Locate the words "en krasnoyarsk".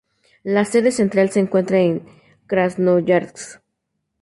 1.77-3.61